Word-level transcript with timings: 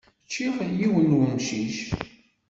Ččiɣ 0.25 0.55
yiwen 0.79 1.09
n 1.15 1.17
umcic. 1.19 1.77